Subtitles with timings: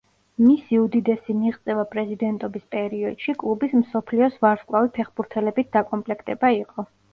[0.43, 6.91] მისი უდიდესი მიღწევა პრეზიდენტობის პერიოდში კლუბის მსოფლიოს ვარსკვლავი ფეხბურთელებით დაკომპლექტება იყო.